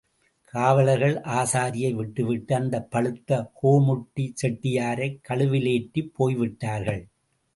[0.43, 7.07] காவலர்கள் ஆசாரியை விட்டுவிட்டு, அந்தப் பழுத்த கோமுட்டி செட்டியாரைக் கழுவிலேற்றிப் போய்விட்டார்கள்.